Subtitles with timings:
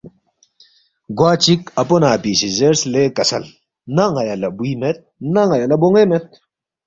[1.17, 3.43] گوا چک اپو نہ اپی سی زیرس، ”لے کسل
[3.95, 4.97] نہ ن٘یا لہ بُوی مید،
[5.33, 6.25] نہ ن٘یا لہ بون٘وے مید